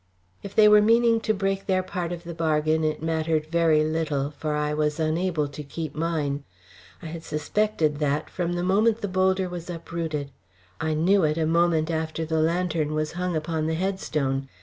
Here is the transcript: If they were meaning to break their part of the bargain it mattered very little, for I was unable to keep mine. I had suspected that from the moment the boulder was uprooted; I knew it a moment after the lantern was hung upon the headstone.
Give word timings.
If 0.41 0.55
they 0.55 0.67
were 0.67 0.81
meaning 0.81 1.19
to 1.19 1.31
break 1.31 1.67
their 1.67 1.83
part 1.83 2.11
of 2.11 2.23
the 2.23 2.33
bargain 2.33 2.83
it 2.83 3.03
mattered 3.03 3.45
very 3.45 3.83
little, 3.83 4.31
for 4.31 4.55
I 4.55 4.73
was 4.73 4.99
unable 4.99 5.47
to 5.49 5.61
keep 5.61 5.93
mine. 5.93 6.43
I 7.03 7.05
had 7.05 7.23
suspected 7.23 7.99
that 7.99 8.27
from 8.27 8.53
the 8.53 8.63
moment 8.63 9.01
the 9.01 9.07
boulder 9.07 9.47
was 9.47 9.69
uprooted; 9.69 10.31
I 10.79 10.95
knew 10.95 11.23
it 11.23 11.37
a 11.37 11.45
moment 11.45 11.91
after 11.91 12.25
the 12.25 12.39
lantern 12.41 12.95
was 12.95 13.11
hung 13.11 13.35
upon 13.35 13.67
the 13.67 13.75
headstone. 13.75 14.49